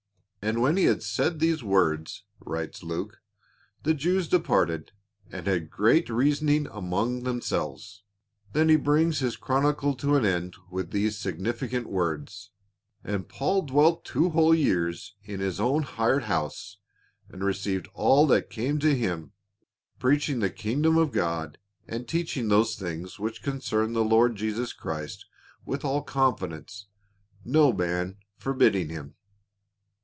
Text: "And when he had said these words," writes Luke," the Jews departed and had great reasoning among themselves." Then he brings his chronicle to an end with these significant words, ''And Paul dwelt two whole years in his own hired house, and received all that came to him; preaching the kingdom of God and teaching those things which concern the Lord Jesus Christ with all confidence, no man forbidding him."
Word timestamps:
"And 0.43 0.59
when 0.59 0.75
he 0.75 0.85
had 0.85 1.03
said 1.03 1.37
these 1.37 1.61
words," 1.63 2.23
writes 2.39 2.81
Luke," 2.81 3.21
the 3.83 3.93
Jews 3.93 4.27
departed 4.27 4.91
and 5.31 5.45
had 5.45 5.69
great 5.69 6.09
reasoning 6.09 6.65
among 6.71 7.21
themselves." 7.25 8.01
Then 8.51 8.67
he 8.67 8.75
brings 8.75 9.19
his 9.19 9.35
chronicle 9.35 9.93
to 9.97 10.15
an 10.15 10.25
end 10.25 10.55
with 10.71 10.89
these 10.89 11.15
significant 11.15 11.85
words, 11.87 12.49
''And 13.03 13.29
Paul 13.29 13.61
dwelt 13.61 14.03
two 14.03 14.31
whole 14.31 14.55
years 14.55 15.13
in 15.23 15.41
his 15.41 15.59
own 15.59 15.83
hired 15.83 16.23
house, 16.23 16.77
and 17.29 17.43
received 17.43 17.85
all 17.93 18.25
that 18.25 18.49
came 18.49 18.79
to 18.79 18.95
him; 18.97 19.33
preaching 19.99 20.39
the 20.39 20.49
kingdom 20.49 20.97
of 20.97 21.11
God 21.11 21.59
and 21.87 22.07
teaching 22.07 22.47
those 22.47 22.75
things 22.75 23.19
which 23.19 23.43
concern 23.43 23.93
the 23.93 24.03
Lord 24.03 24.37
Jesus 24.37 24.73
Christ 24.73 25.27
with 25.67 25.85
all 25.85 26.01
confidence, 26.01 26.87
no 27.45 27.71
man 27.71 28.17
forbidding 28.39 28.89
him." 28.89 29.13